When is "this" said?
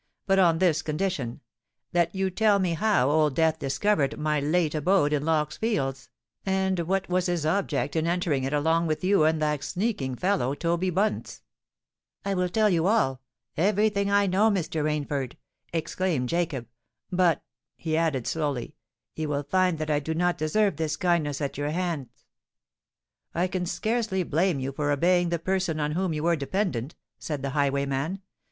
0.57-0.81, 20.77-20.97